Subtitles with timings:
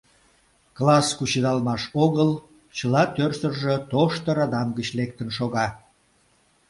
[0.77, 2.31] Класс кучедалмаш огыл,
[2.77, 5.67] чыла тӧрсыржӧ тошто радам гыч лектын шога.